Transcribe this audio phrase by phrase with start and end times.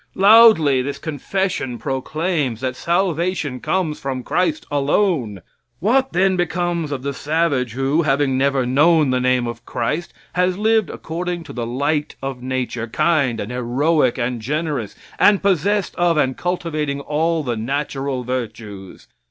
[0.15, 5.43] Loudly this confession proclaims that salvation comes from Christ alone.
[5.79, 10.57] What, then, becomes of the savage who, having never known the name of Christ, has
[10.57, 16.17] lived according to the light of nature, kind and heroic and generous, and possessed of
[16.17, 19.07] and cultivating all the natural virtues?